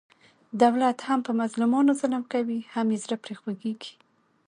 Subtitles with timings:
[0.61, 3.93] دولت هم په مظلومانو ظلم کوي، هم یې زړه پرې خوګېږي.